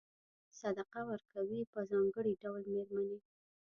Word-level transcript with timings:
صدقه 0.59 1.01
ورکوي 1.11 1.61
په 1.71 1.79
ځانګړي 1.91 2.33
ډول 2.41 2.61
مېرمنې. 2.73 3.19